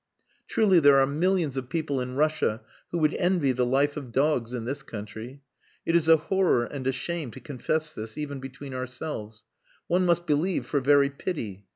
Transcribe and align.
"Truly 0.47 0.79
there 0.79 0.97
are 0.97 1.05
millions 1.05 1.57
of 1.57 1.69
people 1.69 2.01
in 2.01 2.15
Russia 2.15 2.61
who 2.89 2.97
would 2.97 3.13
envy 3.13 3.51
the 3.51 3.67
life 3.67 3.95
of 3.95 4.11
dogs 4.11 4.51
in 4.51 4.65
this 4.65 4.81
country. 4.81 5.43
It 5.85 5.95
is 5.95 6.07
a 6.07 6.17
horror 6.17 6.63
and 6.65 6.87
a 6.87 6.91
shame 6.91 7.29
to 7.29 7.39
confess 7.39 7.93
this 7.93 8.17
even 8.17 8.39
between 8.39 8.73
ourselves. 8.73 9.43
One 9.85 10.07
must 10.07 10.25
believe 10.25 10.65
for 10.65 10.79
very 10.81 11.11
pity. 11.11 11.67